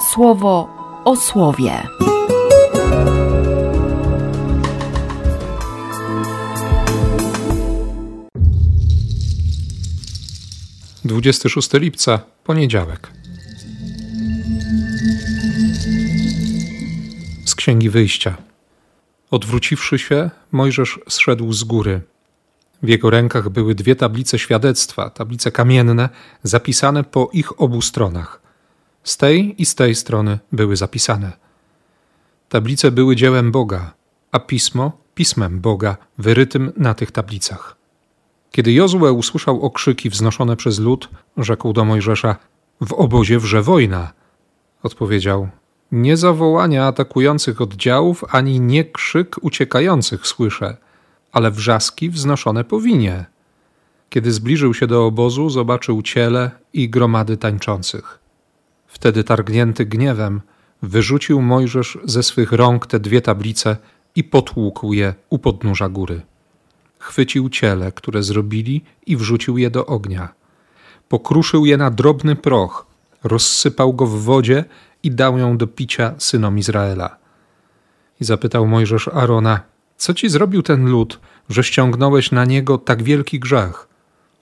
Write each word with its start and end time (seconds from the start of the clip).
słowo 0.00 0.68
o 1.04 1.16
słowie. 1.16 1.82
Dwudziesty 11.04 11.48
szósty 11.48 11.78
lipca, 11.78 12.20
poniedziałek. 12.44 13.10
Z 17.44 17.54
Księgi 17.54 17.90
Wyjścia. 17.90 18.36
Odwróciwszy 19.30 19.98
się, 19.98 20.30
Mojżesz 20.52 21.00
zszedł 21.08 21.52
z 21.52 21.64
góry. 21.64 22.00
W 22.82 22.88
jego 22.88 23.10
rękach 23.10 23.48
były 23.48 23.74
dwie 23.74 23.96
tablice 23.96 24.38
świadectwa, 24.38 25.10
tablice 25.10 25.52
kamienne, 25.52 26.08
zapisane 26.42 27.04
po 27.04 27.30
ich 27.32 27.60
obu 27.60 27.82
stronach. 27.82 28.47
Z 29.08 29.16
tej 29.16 29.62
i 29.62 29.66
z 29.66 29.74
tej 29.74 29.94
strony 29.94 30.38
były 30.52 30.76
zapisane. 30.76 31.32
Tablice 32.48 32.90
były 32.90 33.16
dziełem 33.16 33.52
Boga, 33.52 33.94
a 34.32 34.40
pismo 34.40 34.92
pismem 35.14 35.60
Boga, 35.60 35.96
wyrytym 36.18 36.72
na 36.76 36.94
tych 36.94 37.10
tablicach. 37.10 37.76
Kiedy 38.50 38.72
Jozue 38.72 39.12
usłyszał 39.12 39.62
okrzyki 39.62 40.10
wznoszone 40.10 40.56
przez 40.56 40.78
lud, 40.78 41.08
rzekł 41.36 41.72
do 41.72 41.84
Mojżesza: 41.84 42.36
W 42.80 42.92
obozie 42.92 43.38
wrze 43.38 43.62
wojna. 43.62 44.12
Odpowiedział: 44.82 45.48
Nie 45.92 46.16
zawołania 46.16 46.86
atakujących 46.86 47.60
oddziałów, 47.60 48.24
ani 48.30 48.60
nie 48.60 48.84
krzyk 48.84 49.36
uciekających 49.42 50.26
słyszę, 50.26 50.76
ale 51.32 51.50
wrzaski 51.50 52.10
wznoszone 52.10 52.64
powinie. 52.64 53.24
Kiedy 54.10 54.32
zbliżył 54.32 54.74
się 54.74 54.86
do 54.86 55.06
obozu, 55.06 55.50
zobaczył 55.50 56.02
ciele 56.02 56.50
i 56.72 56.90
gromady 56.90 57.36
tańczących. 57.36 58.17
Wtedy 59.00 59.24
targnięty 59.24 59.86
gniewem, 59.86 60.40
wyrzucił 60.82 61.42
Mojżesz 61.42 61.98
ze 62.04 62.22
swych 62.22 62.52
rąk 62.52 62.86
te 62.86 63.00
dwie 63.00 63.20
tablice 63.20 63.76
i 64.16 64.24
potłukł 64.24 64.92
je 64.92 65.14
u 65.30 65.38
podnóża 65.38 65.88
góry. 65.88 66.20
Chwycił 66.98 67.48
ciele, 67.48 67.92
które 67.92 68.22
zrobili, 68.22 68.84
i 69.06 69.16
wrzucił 69.16 69.58
je 69.58 69.70
do 69.70 69.86
ognia. 69.86 70.28
Pokruszył 71.08 71.66
je 71.66 71.76
na 71.76 71.90
drobny 71.90 72.36
proch, 72.36 72.86
rozsypał 73.24 73.94
go 73.94 74.06
w 74.06 74.22
wodzie 74.22 74.64
i 75.02 75.10
dał 75.10 75.38
ją 75.38 75.56
do 75.56 75.66
picia 75.66 76.14
synom 76.18 76.58
Izraela. 76.58 77.16
I 78.20 78.24
zapytał 78.24 78.66
Mojżesz 78.66 79.08
Arona: 79.08 79.60
Co 79.96 80.14
ci 80.14 80.28
zrobił 80.28 80.62
ten 80.62 80.90
lud, 80.90 81.20
że 81.48 81.64
ściągnąłeś 81.64 82.32
na 82.32 82.44
niego 82.44 82.78
tak 82.78 83.02
wielki 83.02 83.40
grzech? 83.40 83.88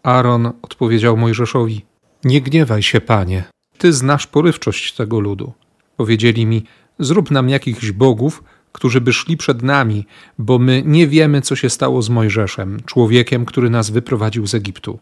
Aaron 0.02 0.52
odpowiedział 0.62 1.16
Mojżeszowi: 1.16 1.84
Nie 2.24 2.40
gniewaj 2.40 2.82
się, 2.82 3.00
panie, 3.00 3.44
ty 3.78 3.92
znasz 3.92 4.26
porywczość 4.26 4.92
tego 4.92 5.20
ludu. 5.20 5.52
Powiedzieli 5.96 6.46
mi: 6.46 6.64
Zrób 6.98 7.30
nam 7.30 7.48
jakichś 7.48 7.90
bogów, 7.90 8.44
którzy 8.72 9.00
by 9.00 9.12
szli 9.12 9.36
przed 9.36 9.62
nami, 9.62 10.06
bo 10.38 10.58
my 10.58 10.82
nie 10.86 11.06
wiemy, 11.06 11.42
co 11.42 11.56
się 11.56 11.70
stało 11.70 12.02
z 12.02 12.08
Mojżeszem, 12.08 12.80
człowiekiem, 12.86 13.44
który 13.44 13.70
nas 13.70 13.90
wyprowadził 13.90 14.46
z 14.46 14.54
Egiptu. 14.54 14.98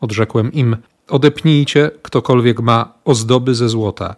Odrzekłem 0.00 0.52
im: 0.52 0.76
Odepnijcie, 1.08 1.90
ktokolwiek 2.02 2.60
ma 2.60 2.92
ozdoby 3.04 3.54
ze 3.54 3.68
złota. 3.68 4.16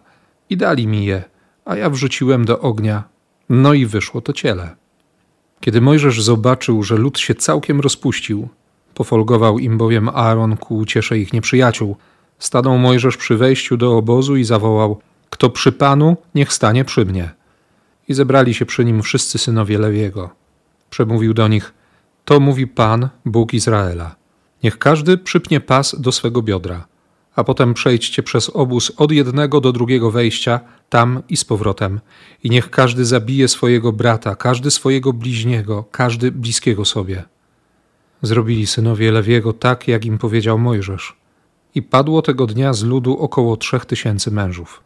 I 0.49 0.57
dali 0.57 0.87
mi 0.87 1.05
je, 1.05 1.23
a 1.65 1.75
ja 1.75 1.89
wrzuciłem 1.89 2.45
do 2.45 2.59
ognia. 2.59 3.03
No 3.49 3.73
i 3.73 3.85
wyszło 3.85 4.21
to 4.21 4.33
ciele. 4.33 4.75
Kiedy 5.59 5.81
Mojżesz 5.81 6.21
zobaczył, 6.21 6.83
że 6.83 6.95
lud 6.95 7.19
się 7.19 7.35
całkiem 7.35 7.79
rozpuścił, 7.79 8.47
pofolgował 8.93 9.59
im 9.59 9.77
bowiem 9.77 10.09
Aaron 10.09 10.57
ku 10.57 10.77
uciesze 10.77 11.17
ich 11.17 11.33
nieprzyjaciół, 11.33 11.97
stanął 12.39 12.77
Mojżesz 12.77 13.17
przy 13.17 13.37
wejściu 13.37 13.77
do 13.77 13.97
obozu 13.97 14.35
i 14.35 14.43
zawołał: 14.43 14.99
Kto 15.29 15.49
przy 15.49 15.71
panu, 15.71 16.17
niech 16.35 16.53
stanie 16.53 16.85
przy 16.85 17.05
mnie. 17.05 17.29
I 18.07 18.13
zebrali 18.13 18.53
się 18.53 18.65
przy 18.65 18.85
nim 18.85 19.01
wszyscy 19.01 19.37
synowie 19.37 19.77
Lewiego. 19.77 20.29
Przemówił 20.89 21.33
do 21.33 21.47
nich: 21.47 21.73
To 22.25 22.39
mówi 22.39 22.67
Pan, 22.67 23.09
Bóg 23.25 23.53
Izraela. 23.53 24.15
Niech 24.63 24.77
każdy 24.77 25.17
przypnie 25.17 25.59
pas 25.59 26.01
do 26.01 26.11
swego 26.11 26.41
biodra, 26.41 26.87
a 27.35 27.43
potem 27.43 27.73
przejdźcie 27.73 28.23
przez 28.23 28.49
obóz 28.49 28.91
od 28.97 29.11
jednego 29.11 29.61
do 29.61 29.71
drugiego 29.71 30.11
wejścia, 30.11 30.59
tam 30.89 31.23
i 31.29 31.37
z 31.37 31.45
powrotem, 31.45 31.99
i 32.43 32.49
niech 32.49 32.69
każdy 32.69 33.05
zabije 33.05 33.47
swojego 33.47 33.91
brata, 33.91 34.35
każdy 34.35 34.71
swojego 34.71 35.13
bliźniego, 35.13 35.85
każdy 35.91 36.31
bliskiego 36.31 36.85
sobie. 36.85 37.23
Zrobili 38.21 38.67
synowie 38.67 39.11
Lewiego 39.11 39.53
tak, 39.53 39.87
jak 39.87 40.05
im 40.05 40.17
powiedział 40.17 40.59
Mojżesz. 40.59 41.18
I 41.75 41.81
padło 41.81 42.21
tego 42.21 42.47
dnia 42.47 42.73
z 42.73 42.83
ludu 42.83 43.17
około 43.17 43.57
trzech 43.57 43.85
tysięcy 43.85 44.31
mężów. 44.31 44.83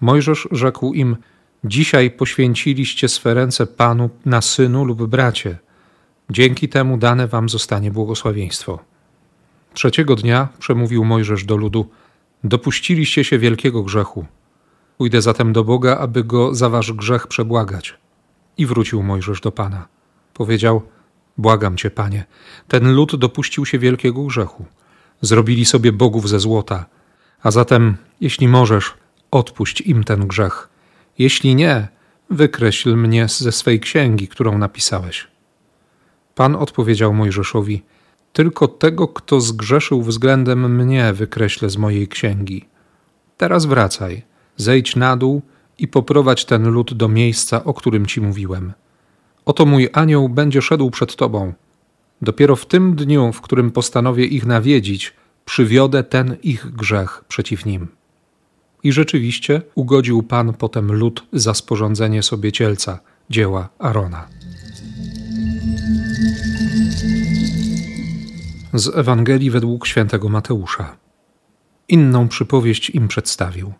Mojżesz 0.00 0.48
rzekł 0.50 0.92
im: 0.92 1.16
Dzisiaj 1.64 2.10
poświęciliście 2.10 3.08
swe 3.08 3.34
ręce 3.34 3.66
Panu 3.66 4.10
na 4.24 4.40
synu 4.40 4.84
lub 4.84 5.06
bracie. 5.06 5.58
Dzięki 6.30 6.68
temu 6.68 6.98
dane 6.98 7.28
wam 7.28 7.48
zostanie 7.48 7.90
błogosławieństwo. 7.90 8.78
Trzeciego 9.74 10.16
dnia 10.16 10.48
przemówił 10.58 11.04
Mojżesz 11.04 11.44
do 11.44 11.56
ludu: 11.56 11.88
Dopuściliście 12.44 13.24
się 13.24 13.38
wielkiego 13.38 13.82
grzechu. 13.82 14.26
Pójdę 14.98 15.22
zatem 15.22 15.52
do 15.52 15.64
Boga, 15.64 15.98
aby 15.98 16.24
go 16.24 16.54
za 16.54 16.68
wasz 16.68 16.92
grzech 16.92 17.26
przebłagać. 17.26 17.94
I 18.58 18.66
wrócił 18.66 19.02
Mojżesz 19.02 19.40
do 19.40 19.52
Pana. 19.52 19.88
Powiedział: 20.34 20.82
Błagam 21.38 21.76
cię, 21.76 21.90
panie, 21.90 22.24
ten 22.68 22.92
lud 22.94 23.16
dopuścił 23.16 23.66
się 23.66 23.78
wielkiego 23.78 24.22
grzechu. 24.22 24.64
Zrobili 25.20 25.64
sobie 25.64 25.92
bogów 25.92 26.28
ze 26.28 26.40
złota. 26.40 26.86
A 27.42 27.50
zatem, 27.50 27.96
jeśli 28.20 28.48
możesz, 28.48 28.94
odpuść 29.30 29.80
im 29.80 30.04
ten 30.04 30.26
grzech. 30.26 30.68
Jeśli 31.18 31.54
nie, 31.54 31.88
wykreśl 32.30 32.96
mnie 32.96 33.28
ze 33.28 33.52
swej 33.52 33.80
księgi, 33.80 34.28
którą 34.28 34.58
napisałeś. 34.58 35.26
Pan 36.34 36.56
odpowiedział 36.56 37.14
Mojżeszowi: 37.14 37.82
Tylko 38.32 38.68
tego, 38.68 39.08
kto 39.08 39.40
zgrzeszył 39.40 40.02
względem 40.02 40.76
mnie, 40.76 41.12
wykreślę 41.12 41.70
z 41.70 41.76
mojej 41.76 42.08
księgi. 42.08 42.68
Teraz 43.36 43.66
wracaj, 43.66 44.22
zejdź 44.56 44.96
na 44.96 45.16
dół 45.16 45.42
i 45.78 45.88
poprowadź 45.88 46.44
ten 46.44 46.68
lud 46.68 46.94
do 46.94 47.08
miejsca, 47.08 47.64
o 47.64 47.74
którym 47.74 48.06
ci 48.06 48.20
mówiłem. 48.20 48.72
Oto 49.44 49.66
mój 49.66 49.88
anioł 49.92 50.28
będzie 50.28 50.62
szedł 50.62 50.90
przed 50.90 51.16
tobą. 51.16 51.52
Dopiero 52.22 52.56
w 52.56 52.66
tym 52.66 52.94
dniu, 52.96 53.32
w 53.32 53.40
którym 53.40 53.70
postanowię 53.70 54.24
ich 54.24 54.46
nawiedzić, 54.46 55.14
przywiodę 55.44 56.04
ten 56.04 56.36
ich 56.42 56.70
grzech 56.70 57.24
przeciw 57.28 57.66
nim. 57.66 57.88
I 58.82 58.92
rzeczywiście 58.92 59.62
ugodził 59.74 60.22
Pan 60.22 60.52
potem 60.54 60.92
lud 60.92 61.26
za 61.32 61.54
sporządzenie 61.54 62.22
sobie 62.22 62.52
cielca, 62.52 63.00
dzieła 63.30 63.68
Arona. 63.78 64.28
Z 68.74 68.96
Ewangelii 68.96 69.50
według 69.50 69.86
świętego 69.86 70.28
Mateusza. 70.28 70.96
Inną 71.88 72.28
przypowieść 72.28 72.90
im 72.90 73.08
przedstawił. 73.08 73.72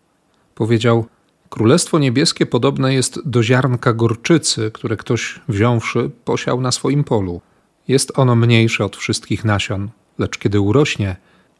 Powiedział: 0.55 1.05
Królestwo 1.49 1.99
niebieskie 1.99 2.45
podobne 2.45 2.93
jest 2.93 3.29
do 3.29 3.43
ziarnka 3.43 3.93
gorczycy, 3.93 4.71
które 4.73 4.97
ktoś 4.97 5.39
wziąwszy 5.47 6.11
posiał 6.25 6.61
na 6.61 6.71
swoim 6.71 7.03
polu. 7.03 7.41
Jest 7.91 8.11
ono 8.19 8.35
mniejsze 8.35 8.85
od 8.85 8.95
wszystkich 8.95 9.45
nasion, 9.45 9.89
lecz 10.19 10.37
kiedy 10.37 10.59
urośnie, 10.59 11.15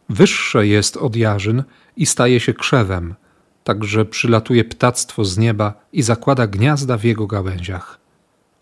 wyższe 0.09 0.67
jest 0.67 0.97
od 0.97 1.15
jarzyn 1.15 1.63
i 1.97 2.05
staje 2.05 2.39
się 2.39 2.53
krzewem, 2.53 3.15
także 3.63 4.05
przylatuje 4.05 4.63
ptactwo 4.63 5.25
z 5.25 5.37
nieba 5.37 5.73
i 5.93 6.01
zakłada 6.01 6.47
gniazda 6.47 6.97
w 6.97 7.03
jego 7.03 7.27
gałęziach. 7.27 7.99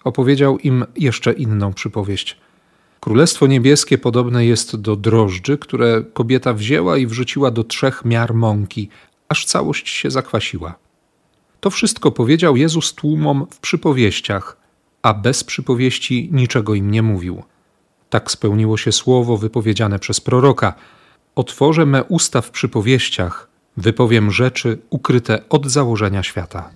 Opowiedział 0.03 0.57
im 0.57 0.85
jeszcze 0.96 1.34
inną 1.34 1.74
przypowieść. 1.74 2.38
Królestwo 3.00 3.47
niebieskie 3.47 3.97
podobne 3.97 4.46
jest 4.46 4.75
do 4.75 4.96
drożdży, 4.96 5.57
które 5.57 6.03
kobieta 6.13 6.53
wzięła 6.53 6.97
i 6.97 7.07
wrzuciła 7.07 7.51
do 7.51 7.63
trzech 7.63 8.06
miar 8.06 8.34
mąki, 8.34 8.90
aż 9.27 9.45
całość 9.45 9.89
się 9.89 10.12
zakwasiła. 10.12 10.75
To 11.60 11.69
wszystko 11.69 12.12
powiedział 12.12 12.57
Jezus 12.57 12.94
tłumom 12.94 13.45
w 13.51 13.60
przypowieściach, 13.60 14.57
a 15.01 15.13
bez 15.13 15.44
przypowieści 15.44 16.30
niczego 16.31 16.75
im 16.75 16.92
nie 16.92 17.01
mówił. 17.01 17.44
Tak 18.10 18.32
spełniło 18.32 18.78
się 18.78 18.92
słowo 18.92 19.38
wypowiedziane 19.38 20.00
przez 20.00 20.22
proroka: 20.22 20.74
Otworzę 21.36 21.86
me 21.86 22.04
usta 22.04 22.42
w 22.42 22.52
przypowieściach, 22.52 23.50
wypowiem 23.78 24.32
rzeczy 24.32 24.78
ukryte 24.90 25.50
od 25.50 25.66
założenia 25.66 26.24
świata. 26.24 26.70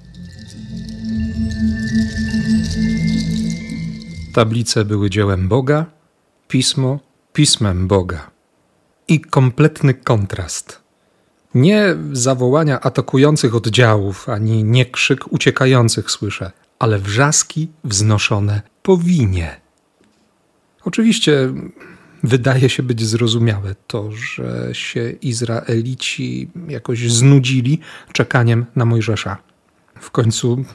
Tablice 4.33 4.85
były 4.85 5.09
dziełem 5.09 5.47
Boga, 5.47 5.85
pismo 6.47 6.99
pismem 7.33 7.87
Boga. 7.87 8.31
I 9.07 9.21
kompletny 9.21 9.93
kontrast. 9.93 10.81
Nie 11.55 11.95
zawołania 12.11 12.81
atakujących 12.81 13.55
oddziałów, 13.55 14.29
ani 14.29 14.63
nie 14.63 14.85
krzyk 14.85 15.33
uciekających 15.33 16.11
słyszę, 16.11 16.51
ale 16.79 16.99
wrzaski 16.99 17.67
wznoszone 17.83 18.61
po 18.83 18.97
winie. 18.97 19.62
Oczywiście 20.85 21.53
wydaje 22.23 22.69
się 22.69 22.83
być 22.83 23.05
zrozumiałe 23.05 23.75
to, 23.87 24.11
że 24.11 24.69
się 24.73 25.09
Izraelici 25.21 26.51
jakoś 26.67 27.11
znudzili 27.11 27.79
czekaniem 28.13 28.65
na 28.75 28.85
Mojżesza. 28.85 29.37
W 29.99 30.11
końcu 30.11 30.65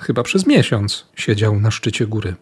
chyba 0.00 0.22
przez 0.22 0.46
miesiąc 0.46 1.06
siedział 1.16 1.60
na 1.60 1.70
szczycie 1.70 2.06
góry. 2.06 2.34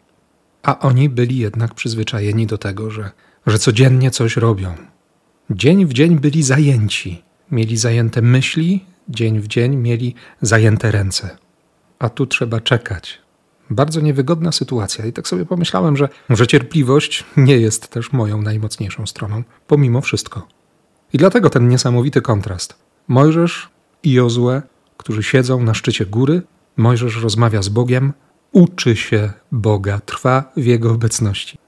A 0.62 0.78
oni 0.78 1.08
byli 1.08 1.38
jednak 1.38 1.74
przyzwyczajeni 1.74 2.46
do 2.46 2.58
tego, 2.58 2.90
że, 2.90 3.10
że 3.46 3.58
codziennie 3.58 4.10
coś 4.10 4.36
robią. 4.36 4.74
Dzień 5.50 5.86
w 5.86 5.92
dzień 5.92 6.18
byli 6.18 6.42
zajęci, 6.42 7.22
mieli 7.50 7.76
zajęte 7.76 8.22
myśli, 8.22 8.84
dzień 9.08 9.40
w 9.40 9.48
dzień 9.48 9.76
mieli 9.76 10.14
zajęte 10.42 10.90
ręce. 10.90 11.38
A 11.98 12.08
tu 12.08 12.26
trzeba 12.26 12.60
czekać. 12.60 13.18
Bardzo 13.70 14.00
niewygodna 14.00 14.52
sytuacja, 14.52 15.06
i 15.06 15.12
tak 15.12 15.28
sobie 15.28 15.46
pomyślałem, 15.46 15.96
że, 15.96 16.08
że 16.30 16.46
cierpliwość 16.46 17.24
nie 17.36 17.56
jest 17.56 17.88
też 17.88 18.12
moją 18.12 18.42
najmocniejszą 18.42 19.06
stroną, 19.06 19.42
pomimo 19.66 20.00
wszystko. 20.00 20.48
I 21.12 21.18
dlatego 21.18 21.50
ten 21.50 21.68
niesamowity 21.68 22.22
kontrast. 22.22 22.74
Mojżesz 23.08 23.68
i 24.02 24.12
Jozue, 24.12 24.62
którzy 24.96 25.22
siedzą 25.22 25.62
na 25.62 25.74
szczycie 25.74 26.06
góry, 26.06 26.42
Mojżesz 26.76 27.22
rozmawia 27.22 27.62
z 27.62 27.68
Bogiem, 27.68 28.12
uczy 28.52 28.96
się 28.96 29.32
Boga, 29.52 30.00
trwa 30.00 30.52
w 30.56 30.64
Jego 30.64 30.90
obecności. 30.90 31.58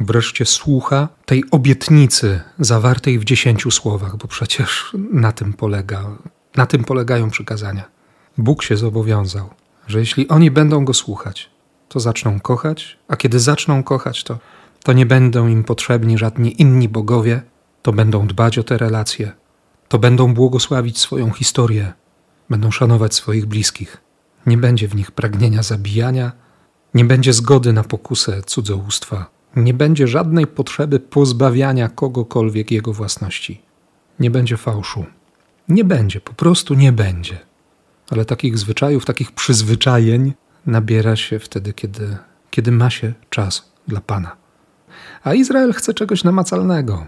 Wreszcie 0.00 0.44
słucha 0.44 1.08
tej 1.26 1.44
obietnicy 1.50 2.40
zawartej 2.58 3.18
w 3.18 3.24
dziesięciu 3.24 3.70
słowach, 3.70 4.16
bo 4.16 4.28
przecież 4.28 4.92
na 5.12 5.32
tym 5.32 5.52
polega, 5.52 6.04
na 6.56 6.66
tym 6.66 6.84
polegają 6.84 7.30
przykazania. 7.30 7.84
Bóg 8.38 8.62
się 8.62 8.76
zobowiązał, 8.76 9.50
że 9.86 9.98
jeśli 9.98 10.28
oni 10.28 10.50
będą 10.50 10.84
go 10.84 10.94
słuchać, 10.94 11.50
to 11.88 12.00
zaczną 12.00 12.40
kochać, 12.40 12.98
a 13.08 13.16
kiedy 13.16 13.40
zaczną 13.40 13.82
kochać, 13.82 14.24
to, 14.24 14.38
to 14.82 14.92
nie 14.92 15.06
będą 15.06 15.48
im 15.48 15.64
potrzebni 15.64 16.18
żadni 16.18 16.62
inni 16.62 16.88
bogowie, 16.88 17.42
to 17.82 17.92
będą 17.92 18.26
dbać 18.26 18.58
o 18.58 18.62
te 18.62 18.78
relacje, 18.78 19.32
to 19.88 19.98
będą 19.98 20.34
błogosławić 20.34 20.98
swoją 20.98 21.30
historię, 21.30 21.92
będą 22.50 22.70
szanować 22.70 23.14
swoich 23.14 23.46
bliskich. 23.46 23.96
Nie 24.46 24.56
będzie 24.56 24.88
w 24.88 24.94
nich 24.94 25.10
pragnienia 25.10 25.62
zabijania, 25.62 26.32
nie 26.94 27.04
będzie 27.04 27.32
zgody 27.32 27.72
na 27.72 27.84
pokusę 27.84 28.42
cudzołóstwa, 28.42 29.26
nie 29.56 29.74
będzie 29.74 30.08
żadnej 30.08 30.46
potrzeby 30.46 31.00
pozbawiania 31.00 31.88
kogokolwiek 31.88 32.70
jego 32.70 32.92
własności. 32.92 33.62
Nie 34.20 34.30
będzie 34.30 34.56
fałszu. 34.56 35.04
Nie 35.68 35.84
będzie, 35.84 36.20
po 36.20 36.32
prostu 36.32 36.74
nie 36.74 36.92
będzie. 36.92 37.45
Ale 38.10 38.24
takich 38.24 38.58
zwyczajów, 38.58 39.04
takich 39.04 39.32
przyzwyczajeń 39.32 40.32
nabiera 40.66 41.16
się 41.16 41.38
wtedy, 41.38 41.72
kiedy, 41.72 42.16
kiedy 42.50 42.72
ma 42.72 42.90
się 42.90 43.12
czas 43.30 43.70
dla 43.88 44.00
Pana. 44.00 44.36
A 45.24 45.34
Izrael 45.34 45.72
chce 45.72 45.94
czegoś 45.94 46.24
namacalnego. 46.24 47.06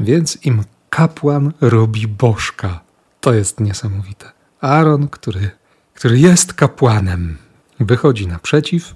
Więc 0.00 0.38
im 0.44 0.64
kapłan 0.90 1.52
robi 1.60 2.08
bożka. 2.08 2.80
To 3.20 3.34
jest 3.34 3.60
niesamowite. 3.60 4.32
Aaron, 4.60 5.08
który 5.08 5.50
który 5.96 6.18
jest 6.18 6.54
kapłanem, 6.54 7.38
wychodzi 7.80 8.26
naprzeciw 8.26 8.94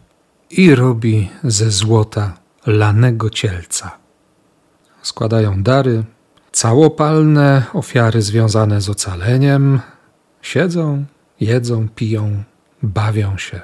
i 0.51 0.75
robi 0.75 1.31
ze 1.45 1.71
złota 1.71 2.33
lanego 2.67 3.31
cielca. 3.31 3.99
Składają 5.03 5.63
dary, 5.63 6.05
całopalne 6.53 7.65
ofiary 7.73 8.23
związane 8.23 8.81
z 8.81 8.89
ocaleniem, 8.89 9.81
siedzą, 10.43 11.05
jedzą, 11.41 11.89
piją, 11.89 12.43
bawią 12.83 13.39
się. 13.39 13.61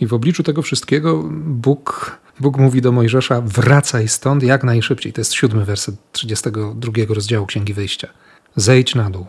I 0.00 0.06
w 0.06 0.14
obliczu 0.14 0.42
tego 0.42 0.62
wszystkiego 0.62 1.22
Bóg, 1.44 2.18
Bóg 2.40 2.58
mówi 2.58 2.82
do 2.82 2.92
Mojżesza: 2.92 3.40
wracaj 3.40 4.08
stąd 4.08 4.42
jak 4.42 4.64
najszybciej. 4.64 5.12
To 5.12 5.20
jest 5.20 5.32
siódmy 5.32 5.64
werset 5.64 5.94
32 6.12 6.92
rozdziału 7.08 7.46
Księgi 7.46 7.74
Wyjścia. 7.74 8.08
Zejdź 8.56 8.94
na 8.94 9.10
dół 9.10 9.26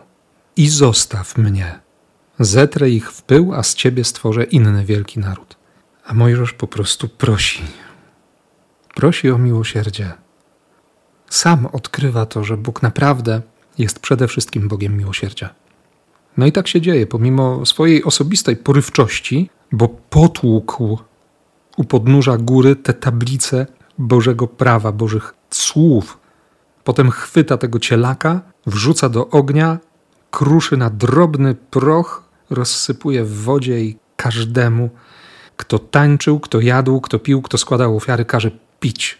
i 0.56 0.68
zostaw 0.68 1.38
mnie 1.38 1.84
Zetrę 2.38 2.90
ich 2.90 3.12
w 3.12 3.22
pył, 3.22 3.54
a 3.54 3.62
z 3.62 3.74
ciebie 3.74 4.04
stworzę 4.04 4.44
inny 4.44 4.84
wielki 4.84 5.20
naród. 5.20 5.56
A 6.04 6.14
Mojżesz 6.14 6.52
po 6.52 6.66
prostu 6.66 7.08
prosi. 7.08 7.62
Prosi 8.94 9.30
o 9.30 9.38
miłosierdzie. 9.38 10.12
Sam 11.28 11.66
odkrywa 11.66 12.26
to, 12.26 12.44
że 12.44 12.56
Bóg 12.56 12.82
naprawdę 12.82 13.42
jest 13.78 13.98
przede 13.98 14.28
wszystkim 14.28 14.68
Bogiem 14.68 14.96
miłosierdzia. 14.96 15.54
No 16.36 16.46
i 16.46 16.52
tak 16.52 16.68
się 16.68 16.80
dzieje, 16.80 17.06
pomimo 17.06 17.66
swojej 17.66 18.04
osobistej 18.04 18.56
porywczości, 18.56 19.50
bo 19.72 19.88
potłukł 19.88 20.98
u 21.76 21.84
podnóża 21.84 22.36
góry 22.36 22.76
te 22.76 22.94
tablice 22.94 23.66
Bożego 23.98 24.46
prawa, 24.46 24.92
Bożych 24.92 25.34
słów. 25.50 26.18
Potem 26.84 27.10
chwyta 27.10 27.56
tego 27.56 27.78
cielaka, 27.78 28.40
wrzuca 28.66 29.08
do 29.08 29.28
ognia, 29.28 29.78
kruszy 30.30 30.76
na 30.76 30.90
drobny 30.90 31.54
proch 31.54 32.22
rozsypuje 32.50 33.24
w 33.24 33.42
wodzie 33.42 33.80
i 33.80 33.96
każdemu, 34.16 34.90
kto 35.56 35.78
tańczył, 35.78 36.40
kto 36.40 36.60
jadł, 36.60 37.00
kto 37.00 37.18
pił, 37.18 37.42
kto 37.42 37.58
składał 37.58 37.96
ofiary, 37.96 38.24
każe 38.24 38.50
pić. 38.80 39.18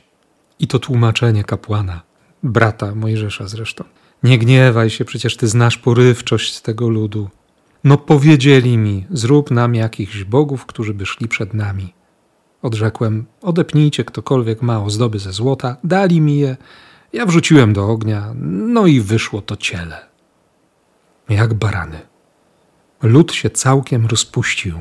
I 0.59 0.67
to 0.67 0.79
tłumaczenie 0.79 1.45
kapłana, 1.45 2.03
brata 2.45 2.95
Mojżesza 2.95 3.49
zresztą. 3.49 3.85
Nie 4.23 4.39
gniewaj 4.39 4.91
się, 4.91 5.05
przecież 5.05 5.37
ty 5.37 5.49
znasz 5.49 5.79
porywczość 5.79 6.61
tego 6.61 6.89
ludu. 6.89 7.29
No 7.85 7.99
powiedzieli 7.99 8.79
mi, 8.79 9.07
zrób 9.11 9.51
nam 9.51 9.75
jakichś 9.75 10.25
bogów, 10.25 10.67
którzy 10.67 10.95
by 10.95 11.07
szli 11.07 11.29
przed 11.29 11.55
nami. 11.55 11.95
Odrzekłem, 12.63 13.25
odepnijcie 13.43 14.05
ktokolwiek 14.05 14.63
ma 14.63 14.85
ozdoby 14.85 15.19
ze 15.19 15.33
złota, 15.33 15.77
dali 15.85 16.21
mi 16.21 16.39
je, 16.39 16.57
ja 17.13 17.27
wrzuciłem 17.27 17.73
do 17.73 17.89
ognia, 17.89 18.35
no 18.75 18.87
i 18.87 19.01
wyszło 19.01 19.43
to 19.43 19.57
ciele. 19.57 20.07
Jak 21.29 21.55
barany 21.55 22.01
lud 23.03 23.33
się 23.33 23.51
całkiem 23.51 24.07
rozpuścił. 24.07 24.81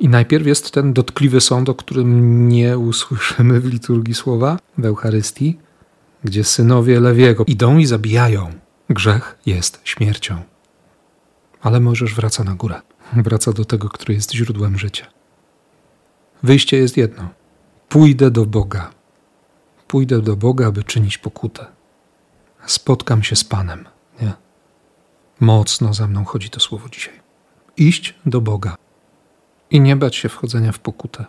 I 0.00 0.08
najpierw 0.08 0.46
jest 0.46 0.70
ten 0.70 0.92
dotkliwy 0.92 1.40
sąd, 1.40 1.68
o 1.68 1.74
którym 1.74 2.48
nie 2.48 2.78
usłyszymy 2.78 3.60
w 3.60 3.66
liturgii 3.66 4.14
słowa, 4.14 4.58
w 4.78 4.84
Eucharystii, 4.84 5.58
gdzie 6.24 6.44
synowie 6.44 7.00
Lewiego 7.00 7.44
idą 7.44 7.78
i 7.78 7.86
zabijają. 7.86 8.52
Grzech 8.90 9.38
jest 9.46 9.80
śmiercią. 9.84 10.42
Ale 11.60 11.80
możesz 11.80 12.14
wraca 12.14 12.44
na 12.44 12.54
górę. 12.54 12.80
Wraca 13.12 13.52
do 13.52 13.64
tego, 13.64 13.88
który 13.88 14.14
jest 14.14 14.32
źródłem 14.32 14.78
życia. 14.78 15.06
Wyjście 16.42 16.76
jest 16.76 16.96
jedno. 16.96 17.28
Pójdę 17.88 18.30
do 18.30 18.46
Boga. 18.46 18.90
Pójdę 19.88 20.22
do 20.22 20.36
Boga, 20.36 20.66
aby 20.66 20.84
czynić 20.84 21.18
pokutę. 21.18 21.66
Spotkam 22.66 23.22
się 23.22 23.36
z 23.36 23.44
Panem. 23.44 23.84
Nie? 24.22 24.32
Mocno 25.40 25.94
za 25.94 26.06
mną 26.06 26.24
chodzi 26.24 26.50
to 26.50 26.60
słowo 26.60 26.88
dzisiaj 26.88 27.22
iść 27.76 28.14
do 28.26 28.40
Boga 28.40 28.76
i 29.70 29.80
nie 29.80 29.96
bać 29.96 30.16
się 30.16 30.28
wchodzenia 30.28 30.72
w 30.72 30.78
pokutę. 30.78 31.24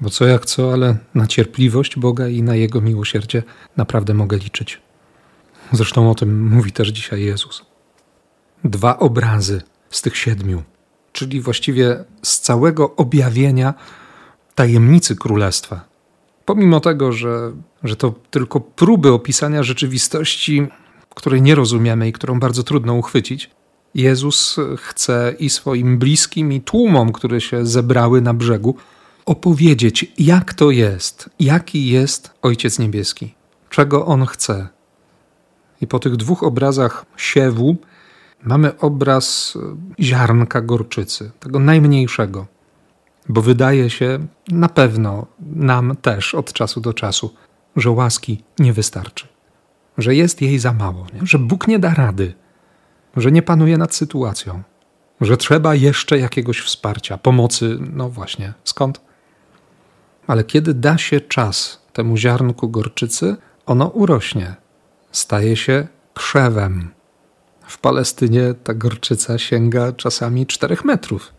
Bo 0.00 0.10
co 0.10 0.26
jak 0.26 0.46
co, 0.46 0.72
ale 0.72 0.96
na 1.14 1.26
cierpliwość 1.26 1.98
Boga 1.98 2.28
i 2.28 2.42
na 2.42 2.56
Jego 2.56 2.80
miłosierdzie 2.80 3.42
naprawdę 3.76 4.14
mogę 4.14 4.36
liczyć. 4.36 4.80
Zresztą 5.72 6.10
o 6.10 6.14
tym 6.14 6.48
mówi 6.50 6.72
też 6.72 6.88
dzisiaj 6.88 7.22
Jezus. 7.22 7.64
Dwa 8.64 8.98
obrazy 8.98 9.62
z 9.90 10.02
tych 10.02 10.16
siedmiu, 10.16 10.62
czyli 11.12 11.40
właściwie 11.40 12.04
z 12.22 12.40
całego 12.40 12.96
objawienia 12.96 13.74
tajemnicy 14.54 15.16
królestwa. 15.16 15.84
Pomimo 16.44 16.80
tego, 16.80 17.12
że, 17.12 17.52
że 17.84 17.96
to 17.96 18.14
tylko 18.30 18.60
próby 18.60 19.12
opisania 19.12 19.62
rzeczywistości, 19.62 20.66
której 21.14 21.42
nie 21.42 21.54
rozumiemy 21.54 22.08
i 22.08 22.12
którą 22.12 22.40
bardzo 22.40 22.62
trudno 22.62 22.94
uchwycić, 22.94 23.50
Jezus 23.94 24.56
chce 24.76 25.34
i 25.38 25.50
swoim 25.50 25.98
bliskim, 25.98 26.52
i 26.52 26.60
tłumom, 26.60 27.12
które 27.12 27.40
się 27.40 27.66
zebrały 27.66 28.20
na 28.20 28.34
brzegu, 28.34 28.76
opowiedzieć, 29.26 30.12
jak 30.18 30.54
to 30.54 30.70
jest, 30.70 31.30
jaki 31.40 31.88
jest 31.88 32.30
Ojciec 32.42 32.78
Niebieski, 32.78 33.34
czego 33.70 34.06
On 34.06 34.26
chce. 34.26 34.68
I 35.80 35.86
po 35.86 35.98
tych 35.98 36.16
dwóch 36.16 36.42
obrazach 36.42 37.06
siewu 37.16 37.76
mamy 38.42 38.78
obraz 38.78 39.58
ziarnka 40.00 40.60
gorczycy, 40.60 41.30
tego 41.40 41.58
najmniejszego, 41.58 42.46
bo 43.28 43.42
wydaje 43.42 43.90
się 43.90 44.18
na 44.48 44.68
pewno 44.68 45.26
nam 45.40 45.96
też 45.96 46.34
od 46.34 46.52
czasu 46.52 46.80
do 46.80 46.94
czasu, 46.94 47.34
że 47.76 47.90
łaski 47.90 48.42
nie 48.58 48.72
wystarczy, 48.72 49.28
że 49.98 50.14
jest 50.14 50.42
jej 50.42 50.58
za 50.58 50.72
mało, 50.72 51.06
nie? 51.14 51.26
że 51.26 51.38
Bóg 51.38 51.68
nie 51.68 51.78
da 51.78 51.94
rady 51.94 52.34
że 53.16 53.32
nie 53.32 53.42
panuje 53.42 53.78
nad 53.78 53.94
sytuacją, 53.94 54.62
że 55.20 55.36
trzeba 55.36 55.74
jeszcze 55.74 56.18
jakiegoś 56.18 56.60
wsparcia, 56.60 57.18
pomocy, 57.18 57.78
no 57.80 58.08
właśnie, 58.08 58.52
skąd? 58.64 59.00
Ale 60.30 60.44
kiedy 60.44 60.74
da 60.74 60.98
się 60.98 61.20
czas 61.20 61.80
temu 61.92 62.16
ziarnku 62.16 62.68
gorczycy, 62.68 63.36
ono 63.66 63.86
urośnie, 63.86 64.54
staje 65.12 65.56
się 65.56 65.86
krzewem. 66.14 66.90
W 67.66 67.78
Palestynie 67.78 68.54
ta 68.64 68.74
gorczyca 68.74 69.38
sięga 69.38 69.92
czasami 69.92 70.46
czterech 70.46 70.84
metrów. 70.84 71.32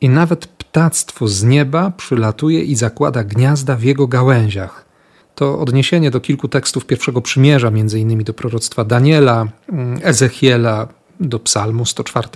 I 0.00 0.08
nawet 0.08 0.46
ptactwo 0.46 1.28
z 1.28 1.44
nieba 1.44 1.90
przylatuje 1.90 2.62
i 2.62 2.76
zakłada 2.76 3.24
gniazda 3.24 3.76
w 3.76 3.82
jego 3.82 4.06
gałęziach. 4.06 4.86
to 5.34 5.58
odniesienie 5.58 6.10
do 6.10 6.20
kilku 6.20 6.48
tekstów 6.48 6.86
pierwszego 6.86 7.22
przymierza, 7.22 7.70
między 7.70 8.00
innymi 8.00 8.24
do 8.24 8.34
proroctwa 8.34 8.84
Daniela, 8.84 9.46
mm, 9.68 10.00
Ezechiela, 10.02 10.88
do 11.20 11.38
Psalmu 11.38 11.86
104. 11.86 12.28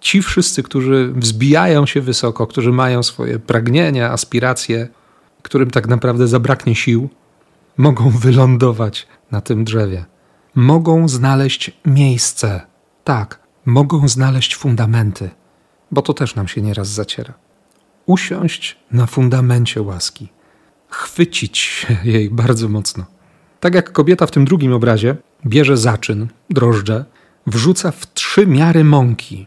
Ci 0.00 0.22
wszyscy, 0.22 0.62
którzy 0.62 1.12
wzbijają 1.16 1.86
się 1.86 2.00
wysoko, 2.00 2.46
którzy 2.46 2.72
mają 2.72 3.02
swoje 3.02 3.38
pragnienia, 3.38 4.10
aspiracje, 4.10 4.88
którym 5.42 5.70
tak 5.70 5.88
naprawdę 5.88 6.28
zabraknie 6.28 6.74
sił, 6.74 7.08
mogą 7.76 8.10
wylądować 8.10 9.06
na 9.30 9.40
tym 9.40 9.64
drzewie. 9.64 10.04
Mogą 10.54 11.08
znaleźć 11.08 11.70
miejsce. 11.86 12.60
Tak, 13.04 13.40
mogą 13.64 14.08
znaleźć 14.08 14.56
fundamenty, 14.56 15.30
bo 15.90 16.02
to 16.02 16.14
też 16.14 16.34
nam 16.34 16.48
się 16.48 16.62
nieraz 16.62 16.88
zaciera. 16.88 17.34
Usiąść 18.06 18.76
na 18.92 19.06
fundamencie 19.06 19.82
łaski, 19.82 20.28
chwycić 20.88 21.86
jej 22.04 22.30
bardzo 22.30 22.68
mocno. 22.68 23.04
Tak 23.60 23.74
jak 23.74 23.92
kobieta 23.92 24.26
w 24.26 24.30
tym 24.30 24.44
drugim 24.44 24.72
obrazie 24.72 25.16
bierze 25.46 25.76
zaczyn, 25.76 26.28
drożdże, 26.50 27.04
wrzuca 27.46 27.90
w 27.90 28.12
trzy 28.12 28.46
miary 28.46 28.84
mąki. 28.84 29.46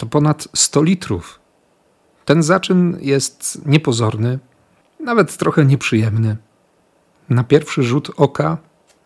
To 0.00 0.06
ponad 0.06 0.48
100 0.54 0.82
litrów. 0.82 1.40
Ten 2.24 2.42
zaczyn 2.42 2.98
jest 3.00 3.66
niepozorny, 3.66 4.38
nawet 5.00 5.36
trochę 5.36 5.64
nieprzyjemny. 5.64 6.36
Na 7.28 7.44
pierwszy 7.44 7.82
rzut 7.82 8.10
oka 8.16 8.58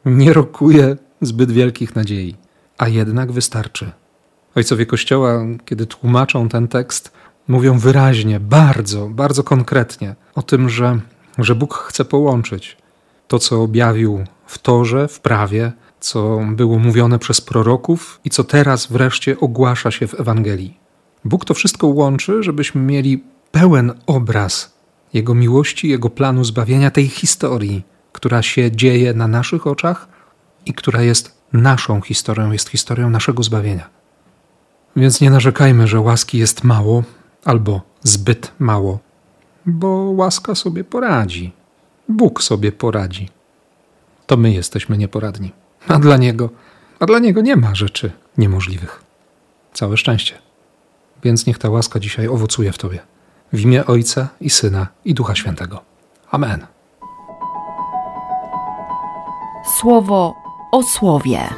nie 0.05 0.33
rokuje 0.33 0.97
zbyt 1.21 1.53
wielkich 1.53 1.97
nadziei, 1.97 2.37
a 2.79 2.89
jednak 2.89 3.33
wystarczy. 3.33 3.91
Ojcowie 4.55 4.87
Kościoła, 4.87 5.45
kiedy 5.65 5.87
tłumaczą 5.87 6.49
ten 6.49 6.69
tekst, 6.69 7.13
mówią 7.49 7.79
wyraźnie, 7.79 8.41
bardzo, 8.41 9.09
bardzo 9.09 9.43
konkretnie 9.43 10.15
o 10.35 10.43
tym, 10.43 10.69
że, 10.69 11.01
że 11.39 11.55
Bóg 11.55 11.75
chce 11.75 12.05
połączyć 12.05 12.77
to, 13.29 13.39
co 13.39 13.63
objawił 13.63 14.25
w 14.47 14.59
Torze, 14.59 15.09
w 15.09 15.21
prawie, 15.21 15.73
co 16.01 16.41
było 16.51 16.79
mówione 16.79 17.19
przez 17.19 17.41
proroków 17.41 18.21
i 18.25 18.31
co 18.31 18.45
teraz 18.45 18.87
wreszcie 18.87 19.41
ogłasza 19.41 19.91
się 19.91 20.07
w 20.07 20.21
Ewangelii. 20.21 20.84
Bóg 21.25 21.45
to 21.45 21.55
wszystko 21.55 21.87
łączy, 21.87 22.43
żebyśmy 22.43 22.81
mieli 22.81 23.25
pełen 23.53 23.93
obraz 24.07 24.75
Jego 25.13 25.35
miłości, 25.35 25.89
Jego 25.89 26.11
planu 26.11 26.45
zbawienia, 26.45 26.91
tej 26.91 27.09
historii, 27.09 27.83
która 28.13 28.43
się 28.43 28.71
dzieje 28.71 29.15
na 29.15 29.29
naszych 29.29 29.67
oczach 29.67 30.09
i 30.67 30.75
która 30.75 31.03
jest 31.03 31.39
naszą 31.53 32.01
historią, 32.01 32.53
jest 32.53 32.69
historią 32.69 33.11
naszego 33.11 33.43
zbawienia. 33.43 33.89
Więc 34.97 35.21
nie 35.21 35.31
narzekajmy, 35.31 35.87
że 35.87 36.01
łaski 36.01 36.39
jest 36.39 36.65
mało 36.65 37.03
albo 37.45 37.83
zbyt 38.03 38.53
mało, 38.59 38.99
bo 39.67 39.89
łaska 39.89 40.55
sobie 40.55 40.85
poradzi. 40.85 41.53
Bóg 42.09 42.43
sobie 42.43 42.73
poradzi. 42.73 43.29
To 44.27 44.37
my 44.37 44.53
jesteśmy 44.53 44.99
nieporadni. 44.99 45.53
A 45.89 45.99
dla 45.99 46.17
Niego, 46.17 46.51
a 47.01 47.07
dla 47.07 47.19
Niego 47.19 47.41
nie 47.41 47.57
ma 47.57 47.75
rzeczy 47.75 48.13
niemożliwych. 48.39 49.03
Całe 49.73 49.97
szczęście. 49.97 50.44
Więc 51.25 51.47
niech 51.47 51.59
ta 51.59 51.71
łaska 51.71 52.01
dzisiaj 52.01 52.29
owocuje 52.29 52.73
w 52.73 52.79
Tobie. 52.79 52.99
W 53.53 53.61
imię 53.61 53.87
Ojca 53.87 54.29
i 54.41 54.51
Syna 54.51 54.87
i 55.05 55.15
Ducha 55.15 55.35
Świętego. 55.35 55.81
Amen. 56.31 56.67
Słowo 59.79 60.35
o 60.73 60.83
słowie. 60.83 61.49